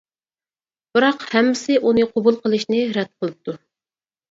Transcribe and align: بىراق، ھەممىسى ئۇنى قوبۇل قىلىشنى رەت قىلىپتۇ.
بىراق، 0.97 1.25
ھەممىسى 1.33 1.77
ئۇنى 1.91 2.07
قوبۇل 2.15 2.41
قىلىشنى 2.47 2.83
رەت 2.99 3.15
قىلىپتۇ. 3.21 3.59